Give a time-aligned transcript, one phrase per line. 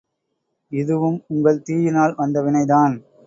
[0.71, 2.95] இதுவும் உங்கள் தீயினால் வந்த வினைதான்.